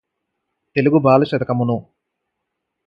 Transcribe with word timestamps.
తెలుగుబాల 0.75 1.23
శతకమును 1.23 1.77